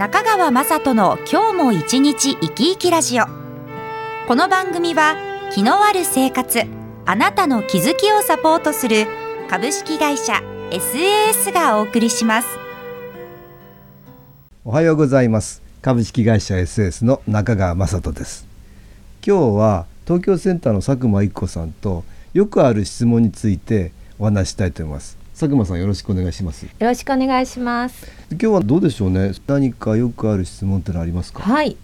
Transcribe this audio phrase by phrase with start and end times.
[0.00, 3.26] 中川雅人の今日も一日生き生きラジオ。
[4.26, 5.14] この番組は
[5.52, 6.62] 気のある生活
[7.04, 9.06] あなたの気づきをサポートする
[9.50, 10.40] 株式会社
[10.70, 12.48] SAS がお送りします。
[14.64, 15.60] おはようございます。
[15.82, 18.46] 株式会社 SAS の中川雅人です。
[19.22, 25.19] 今日は東京センターの佐久間一子さんとよくある質問についてお話したいと思います。
[25.40, 26.64] 佐久間さんよろしくお願いします。
[26.64, 28.06] よろしくお願いします。
[28.30, 29.32] 今日はどうでしょうね？
[29.46, 31.42] 何かよくある質問ってのありますか？
[31.42, 31.78] はい。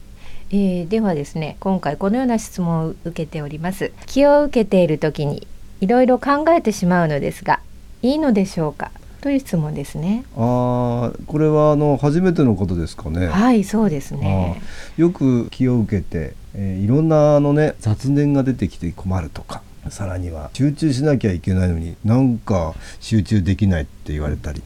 [0.50, 3.92] えー、ではですね今回このような質問を受けております。
[4.04, 5.48] 気を受けている時に
[5.80, 7.60] いろいろ考えてしまうのですが
[8.02, 8.90] いいのでしょうか？
[9.22, 10.26] という質問ですね。
[10.36, 13.28] ああ、これはあの初めてのことですかね？
[13.28, 14.60] はい、そうですね。
[14.98, 24.62] よく気を受けて、えー、いろんなあのね雑念が出てきて困るとか、さらには集中しなきゃいけないのになんか集中できないって言われたり、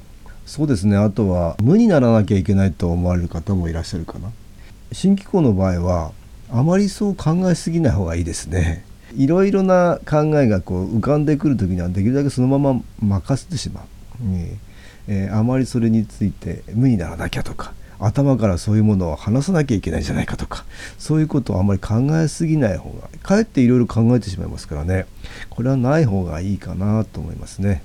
[0.47, 0.97] そうですね。
[0.97, 4.31] あとは無にならなきゃいけないと思われる方もいらっしゃるかな。
[4.93, 6.13] 新機構の場合は
[6.51, 8.85] あまりそう考えすぎない方がいいですね。
[9.17, 13.85] いろいろな考えがこう浮かんでくる時にはできるだけそのまま任せてしまう。
[15.09, 20.65] えー、あまりそれについて無にならなきゃとか頭からそういうものを話さなきゃいけないんじゃないかとか
[20.99, 25.07] そういうことをあまり考えすぎない方がかえっていろいろ考えてしまいますからね
[25.51, 27.83] これはない方がいいかなと思いますね。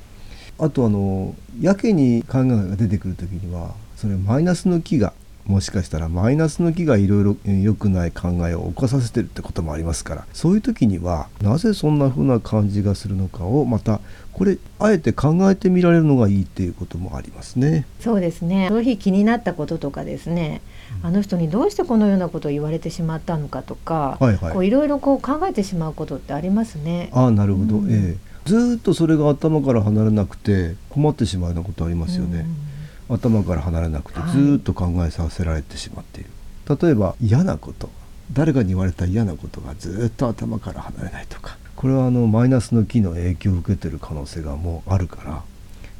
[0.57, 5.11] あとあのやけに考えが出てくる時にはそれマイナスの気が
[5.47, 10.25] もしかしたらマイナスの気がいろいろ良くない考えを起こさせてるってこともありますから。
[10.33, 14.01] そういう時にはなぜそんな風な感じがするのかをまた
[14.34, 17.85] これあえて考えてみられるのがいいっていうこともありますね。
[18.00, 18.67] そうですね。
[18.69, 20.61] その日気になったこととかですね
[21.03, 27.09] あの人にどうしてこのようなことを言われてしまったのかとか、はいはい、こういろいろこう考えてしまうことってありますね。
[27.13, 32.39] あなるほど、うん、ええ、ずっとそれが頭から離れなくて困ってしまうようなことありますよね。
[32.39, 32.75] うん
[33.09, 36.29] 頭から離れなくてずっと考えさせられてしまっている、
[36.67, 37.89] はい、例えば嫌なこと。
[38.33, 41.57] 誰かに言われた嫌なことがずっと頭から離れないとか。
[41.75, 45.43] これはあのマイナスの気の影響を受けてる可能性がもうあるから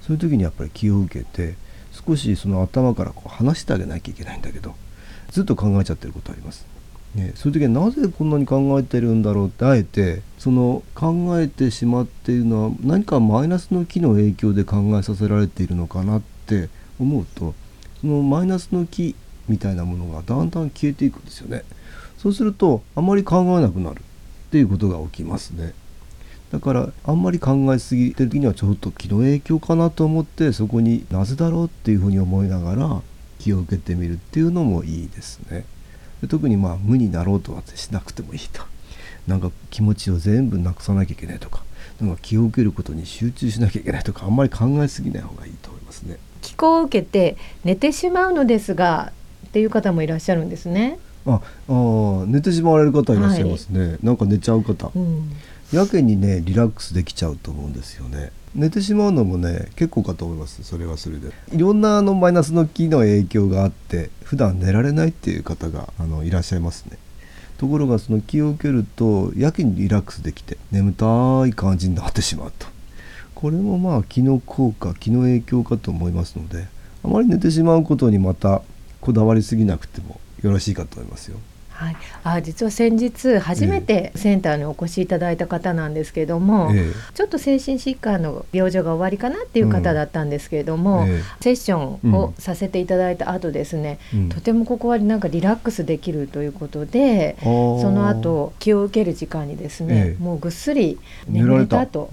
[0.01, 1.55] そういう時にやっぱり気を受けて
[1.91, 4.73] 少しその頭からこう離してあげなきゃいけないんだけど
[5.31, 6.66] ずっと考えちゃってることあります。
[7.13, 16.69] ね、そういう時はなぜこんなに考えてるんだろうってあえてその考えてしまっているのは何かマイナスの気の影響で考えさせられているのかなって
[17.00, 17.53] 思うと
[18.01, 19.16] そのマイナスの気
[19.47, 21.63] みたいなものがだんだん消えていくんですよね。
[22.17, 25.73] そうするとあまり考えなくなるっていうことが起きますね。
[26.51, 33.01] だからあんまり考えすぎてる時にはちょっと気の影響かなと思ってそこになぜだろうっていうふうに思いながら
[33.39, 35.66] 気を受けてみるっていうのもいいですね。
[36.22, 38.63] で特にまあ無になろうとはしなくてもいいと。
[39.28, 41.63] なんか気持ちを全部なくさなきゃいけないとか
[42.00, 46.17] なんか気を受けることに集中しなきゃいけないとかあんまり考えすぎない方がいいと思いますね。
[46.45, 49.11] 気候を受けて寝てしまうのですが
[49.47, 51.00] っていう方もいらっしゃるんですね。
[51.25, 55.31] ああ寝てしまわれる方いらっしゃいますね、はい、なんか寝ちゃう方、うん、
[55.73, 58.31] やけにねリラックスできちゃうと思うんですよね。
[58.53, 60.63] 寝てしまうのもね結構かと思います。
[60.63, 61.31] それはそれで。
[61.51, 67.00] いろんなあのマイナスの気の影響があって普段寝られないっていう方があのいらっしゃいますね。
[67.57, 72.67] ところがその気を受けるとやけにリラックスできて眠たい感じになってしまうと
[73.35, 76.68] これもまあ気の効果気の影響かと思いますので
[77.03, 78.62] あまり寝てしまうことにまた
[79.01, 81.38] こだわりすぎなくてもよろしいかと思いますよ。
[81.75, 91.09] はい、あ実は先日初めてセンターにお越しいただいた方なんですけれども、えちょっと精神疾患の病状が終わりかなっていう方だったんですけれども、うん。
[91.09, 102.09] え、セッションをさせていただいた後ですね、うん、とてもここはなんかリラックスできるということで、その後気を受ける時間にですね、もうぐっすり眠れたと。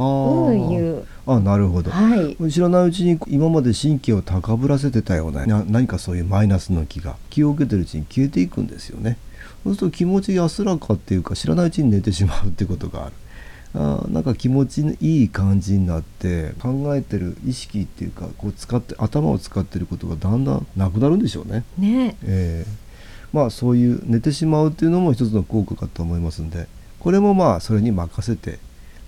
[0.52, 2.90] いうあなるほど、はい、知らないう。
[2.90, 8.48] ちに今まで神経を高ぶらせてたような何かそういうマイナスの気が気を受けてるうちに消えてい。
[8.52, 9.16] くんですよね。
[9.64, 13.12] そうすると気持ち安らかっていうか知らないうちに寝てしまうってことがある。
[13.74, 21.64] あなんか気持ちのいい感じになって考えてる意識っていうかこう使って頭を使ってることがだんだんなくなるんでしょうね。
[21.78, 26.66] ねえー、まあそういう寝てしまうっていうのも一つの効果かと思いますんで
[27.00, 28.58] これもまあそれに任せて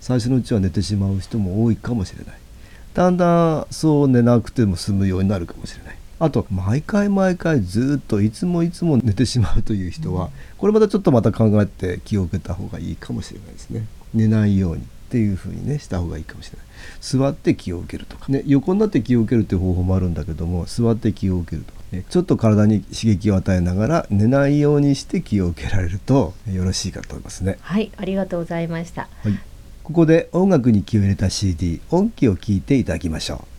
[0.01, 2.35] 最初のうちは寝てしまう人も多いかもしれない
[2.95, 13.85] だんだんそう寝なくても済むようになるかもしれないあと毎回毎回ずっといつもいつも寝てしまうという人は、これまたちょっとまた考えて気を受けた方がいいかもしれないですね。
[14.13, 16.65] 寝ないようにっていうふうにねした方がいいかもしれない。
[17.01, 27.57] 座って気を受けるとか、ね、横になって気を受けるっていう方法もあるんだけども座って気を受けるとか、ね、ちょっと体に刺激を与えながら寝ないようにして気を受けられるとよろしいかと思いますね。
[27.61, 29.39] はいありがとうございました、はい、
[29.83, 33.54] ここで音楽に気を入れた CD 音気を聞いていただきましょう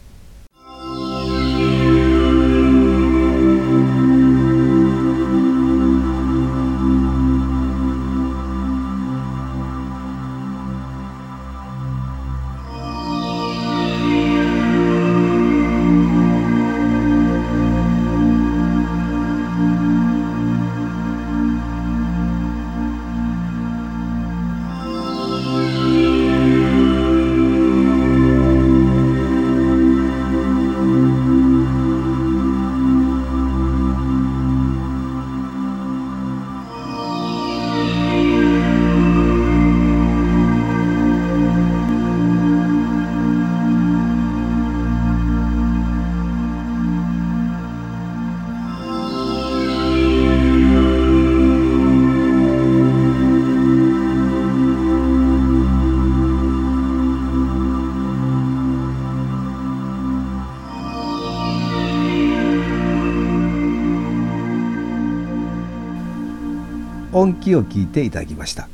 [67.27, 68.69] 音気を聞いていただきました。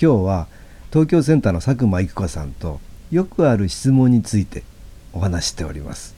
[0.00, 0.46] 今日は
[0.92, 2.78] 東京センターの佐久間育子さんと
[3.10, 4.62] よくある質問について
[5.12, 6.14] お話しております。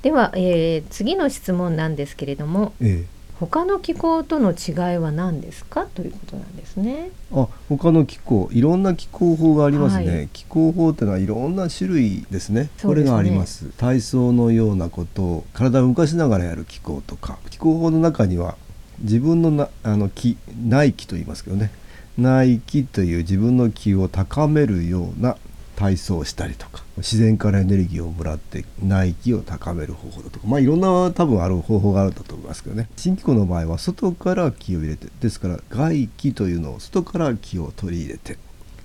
[0.00, 3.06] では、えー、次の質問なんですけれども、ええ、
[3.38, 5.84] 他の気候との違いは何ですか？
[5.84, 7.10] ということなんですね。
[7.30, 13.66] あ他の気候いろんな気候法がありますね、はい、気候法っていうのはいろんな種類ですね、ね、これがあります。
[13.76, 18.56] 体操のようなことを体を動かしながらやる気候とか気候法の中には
[19.00, 20.36] 自分のなあの気
[20.66, 21.70] 内気と言いますけどね。
[22.18, 25.36] 内気という自分の気を高めるような
[25.76, 32.88] 体操をしたりとか自然からエネルギーをもらって内気を高める方法だとかまあいろんな多分ある方法があるんだと思いますけどね。
[32.96, 38.38] 新機構の場合は外から気を入れてですから外気というのを外から気を取り入れて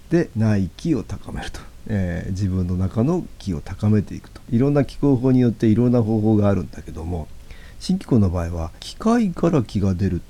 [0.10, 4.42] で内気を高めると、えー、自分の中の気を高めていくと。
[4.50, 7.28] いろんな気候法によっていろんな方法があるんだけども
[7.80, 10.22] 新機構の場合は機械から気が出る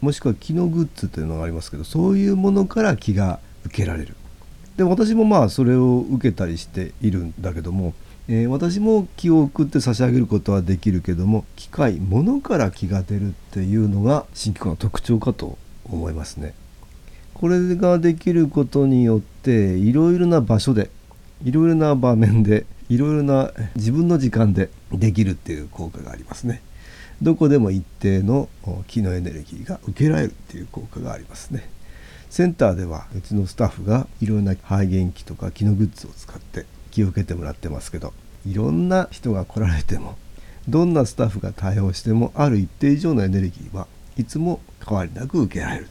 [0.00, 4.16] もしくは気のグッズというのがありますけどそういうものから気が受けられる
[4.76, 7.92] で私もまあそれを受けたりしているんだけども、
[8.28, 16.54] えー、私も気を送って差し上げることはできるけども機械物から気が出るっていうのが新機構の特徴かと思いますね。
[17.34, 20.90] これができることによっていろいろな場所で
[21.42, 26.60] いろいろな場面でいろいろな自分の時間でできるっていう効果がありますね。
[27.22, 28.48] どこでも一定の
[28.86, 31.68] 気のエネルギーが受けられるっていう効果がありますね。
[32.30, 38.12] センターではうちのスタッフがいろんな肺元気とか気のグッズを使って気を受けてもらってますけど
[38.46, 40.16] いろんな人が来られても
[40.68, 45.88] どんなスタッフが対応してもある一定以上のエネルギーはいつも変わりなく受けられる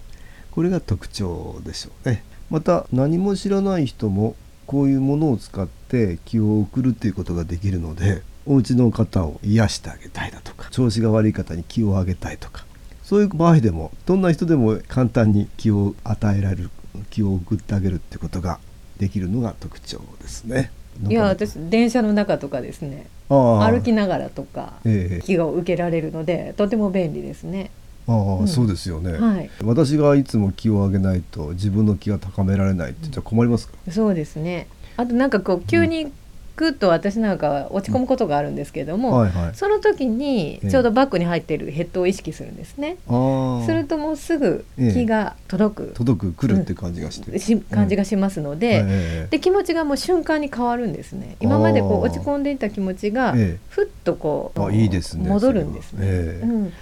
[0.51, 4.35] これが特徴でしょうねまた何も知らない人も
[4.65, 12.65] こういうものを使って気を送るっていうことができるのでお家の方を癒してあげたいだとか調子が悪い方に気を上げたいとか
[13.03, 16.71] そういう場合でもどんな人でも簡単に気を与えられる
[17.11, 18.59] 気を送ってあげるってことが
[18.97, 20.71] できるのが特徴ですね。
[21.07, 23.07] いや私電車の中とかですね。
[23.29, 24.73] 歩きながらとか
[25.23, 27.69] 気を受けられるので、ええ、とても便利ですね。
[28.07, 34.67] ああ、うん、そうですよね、はい、私がいつも気を上げないと自分の気が高められないってじゃ困りますか、うん、そうですね。
[34.97, 36.11] あとなんかこう急に
[36.59, 42.97] ぐっと私なんかは落ち込むことがあるんですけれども、はいはい、その時にちょうどバッグに入っているヘッドを意識するんですね。
[43.65, 48.83] するともうすぐ気が届く、届く来るって感じがして、うん、し感じがしますのでう
[49.27, 51.37] ん、で気持ちがもう瞬間に変わるんですね。
[51.39, 53.33] 今までこう落ち込んでいた気持ちが
[53.69, 56.07] ふっとこう、いいですね、戻るんですね。
[56.43, 56.73] うん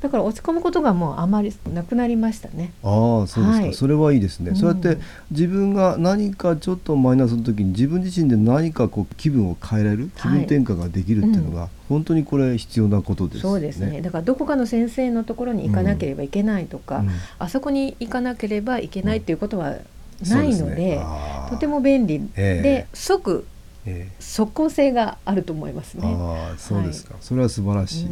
[0.00, 2.72] だから落ち込むことがもうあまりなくなりましたね。
[2.84, 4.50] ああ、そうですか、はい、それはいいですね。
[4.50, 4.98] うん、そうやって
[5.30, 14.00] 自分が何かちょっとマイナスの時に自分自身で何かこう気分を変えられる、気分転換ができるっていうのが、はい、本当にこれ必要なことです、ね、そうですね。
[14.00, 19.76] だからどこかの先生のところに行かなければいけないとか、うん、あそこに行かなければいけないっていうことは
[20.28, 21.06] ないので、でね、
[21.50, 23.44] とても便利で、えー、即
[24.20, 26.02] 即効性があると思いますね。
[26.04, 28.08] あそうですか、はい、それは素晴らしい。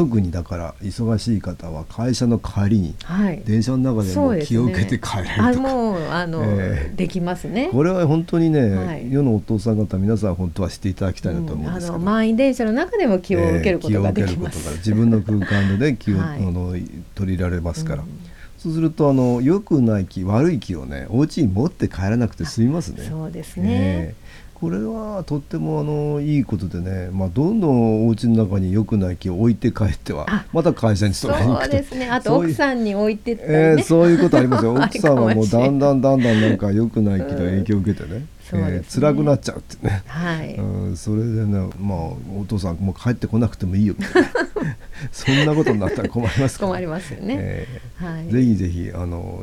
[0.00, 2.94] 特にだから忙しい方は会社の帰りに、
[3.44, 5.28] 電車の中でも気を受けて帰れる。
[5.28, 7.68] とか、ね、もうあの、 えー、できますね。
[7.70, 16.74] これは本当にね、はい、世のお父さん方皆さん本当はしていただきたいなと思うんですけど、うん、満員電車の中でも気を受けることができます、えー、自分の空間でね気を、はい、あの
[17.14, 18.02] 取り入れられますから。
[18.02, 18.08] うん。
[18.56, 23.06] そうするとあの良くない気悪い気をねお家に持って帰らなくて済みますね。
[23.08, 24.30] そうですね、えー
[24.60, 32.10] これはとってもあのいいことでね、まあ、どんどんお家の中に良くない木を置いて帰ってはまた会社に勤めに行くそうですね。
[32.10, 34.74] あと奥さんに置いてったり、ね、えー、そういうことありますよ。
[34.76, 41.98] 奥さんはもうだんだんだんだんなんか良くない木の影響を受けてね、うん、えー、辛くなっちゃうってね、はい、うん、それでねまあ
[42.38, 43.94] お父さんもう帰ってこなくてもいいよ。
[43.98, 44.28] みたいな
[45.10, 49.42] そんなことになったら困りますから、困りますよね、えーはい、ぜひぜひあの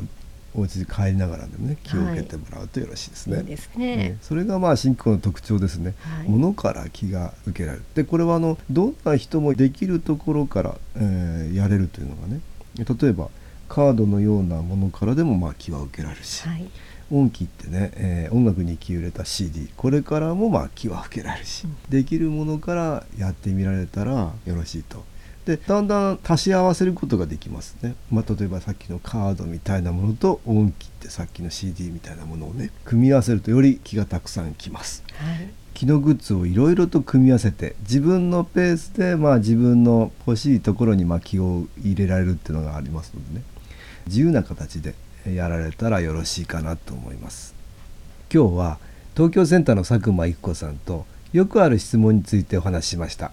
[0.54, 3.36] お家に帰りながらでもね気を受けてもらうとよろしいですね。
[3.36, 5.94] はい、いいすね、ね、それがまあ新機構の特徴ですね。
[6.00, 7.84] はい、物から気が受けられる。
[7.94, 12.40] でこれはあのどんな人もできるところから、えー、やれるというのがね
[12.76, 13.28] 例えば
[13.68, 16.46] カードのようなものからでもまあ気は受けられるし。
[16.46, 16.68] はい
[17.10, 25.04] 音機ってね、えー、音楽に気を入れた CD これからもまあ気は受けられるし、うん、できるものからやってみられたらよろしいと
[25.48, 43.44] でだんだん足し合わせることができますね、まあ、例えばさっきのカードみたいなものと音機ってさっきの CD みたいなものをね組み合わせるとより気がたくさんきます、はい、気のグッズをいろいろと組み合わせて自分のペースでまあ自分の欲しいところにま気を入れられるっていうのがありますのでね。
[44.06, 44.94] 自由な形で
[45.26, 47.54] やられたらよろしいかなと思います。
[48.32, 48.78] 今日は
[49.14, 53.32] 東京センターの佐久間育子さんとよくある質問についてお話ししました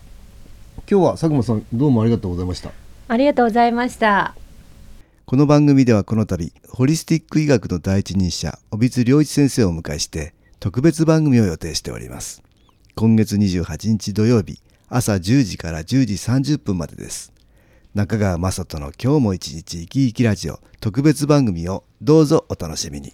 [0.88, 2.72] 今日は佐久間さんどうもありがとうございました。
[3.08, 4.36] ありがとうございました。
[5.26, 12.44] この番組ではこの度ホリスティック医学の第一人者帯津良一先生をお迎えして特別番組を予定しております。
[12.94, 17.34] 今月28日土曜日朝10時から10時30分までです。
[17.96, 23.14] 中川雅人の今日も一日生き生きラジオ特別番組をどうぞお楽しみに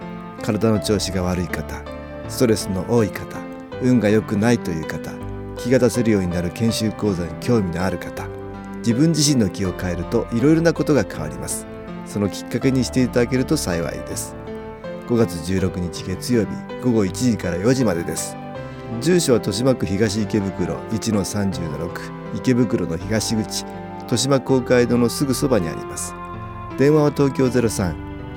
[0.41, 1.81] 体の調子が悪い方
[2.27, 3.39] ストレスの多い方
[3.81, 5.11] 運が良くないという方
[5.57, 8.27] 気が出せるようになる研修講座に興味のある方
[8.77, 11.67] 自分自身の気を変えるといろいろなことが変わります。
[12.07, 14.35] そのきっかけにしていただけると幸いです。
[15.07, 16.49] 5月16日月曜日
[16.83, 18.35] 午後1時から4時までです。
[18.99, 23.65] 住所は豊島区東池袋1-30-6池袋の東口
[23.99, 26.13] 豊島公会堂のすぐそばにあります。
[26.77, 28.10] 電話は東京03